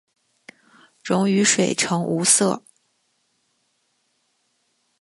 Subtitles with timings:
[1.03, 2.63] 溶于水呈无色。